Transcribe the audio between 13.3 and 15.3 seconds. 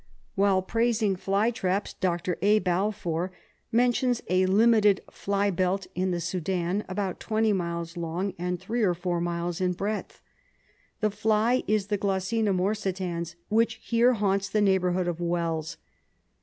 which here haunts the neighbourhood of